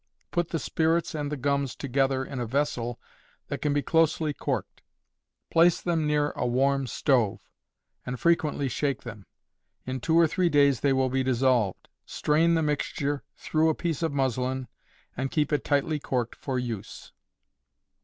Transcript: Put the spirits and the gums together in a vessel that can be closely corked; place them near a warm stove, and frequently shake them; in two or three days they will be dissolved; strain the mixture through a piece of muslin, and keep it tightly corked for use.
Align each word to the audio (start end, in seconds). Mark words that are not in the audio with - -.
Put 0.31 0.49
the 0.49 0.57
spirits 0.57 1.13
and 1.13 1.31
the 1.31 1.37
gums 1.37 1.75
together 1.75 2.25
in 2.25 2.39
a 2.39 2.47
vessel 2.47 2.99
that 3.49 3.61
can 3.61 3.71
be 3.71 3.83
closely 3.83 4.33
corked; 4.33 4.81
place 5.51 5.79
them 5.79 6.07
near 6.07 6.31
a 6.31 6.47
warm 6.47 6.87
stove, 6.87 7.39
and 8.03 8.19
frequently 8.19 8.67
shake 8.67 9.03
them; 9.03 9.27
in 9.85 9.99
two 9.99 10.17
or 10.17 10.25
three 10.27 10.49
days 10.49 10.79
they 10.79 10.91
will 10.91 11.09
be 11.09 11.21
dissolved; 11.21 11.87
strain 12.03 12.55
the 12.55 12.63
mixture 12.63 13.21
through 13.37 13.69
a 13.69 13.75
piece 13.75 14.01
of 14.01 14.11
muslin, 14.11 14.67
and 15.15 15.29
keep 15.29 15.53
it 15.53 15.63
tightly 15.63 15.99
corked 15.99 16.35
for 16.35 16.57
use. 16.57 17.13